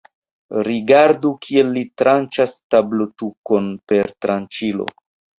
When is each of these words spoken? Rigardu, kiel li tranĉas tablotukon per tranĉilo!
Rigardu, 0.67 1.33
kiel 1.43 1.67
li 1.75 1.83
tranĉas 2.01 2.55
tablotukon 2.75 3.67
per 3.93 4.09
tranĉilo! 4.27 4.89